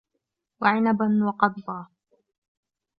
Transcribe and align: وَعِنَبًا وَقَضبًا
وَعِنَبًا 0.61 1.19
وَقَضبًا 1.23 1.87